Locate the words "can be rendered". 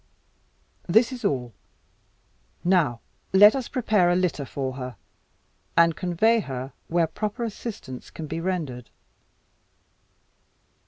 8.09-8.89